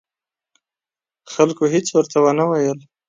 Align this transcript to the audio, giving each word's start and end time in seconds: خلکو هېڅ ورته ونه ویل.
خلکو 1.33 1.63
هېڅ 1.73 1.87
ورته 1.97 2.17
ونه 2.21 2.45
ویل. 2.49 2.79